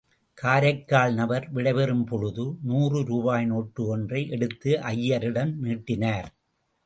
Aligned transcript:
காரைக்கால் 0.37 1.13
நபர் 1.13 1.45
விடைபெறும் 1.53 2.05
பொழுது, 2.05 2.45
நூறு 2.61 2.99
ரூபாய் 3.05 3.45
நோட்டு 3.45 3.85
ஒன்றை 3.87 4.29
எடுத்து 4.29 4.71
ஐயரிடம் 4.87 5.53
நீட்டினார். 5.57 6.29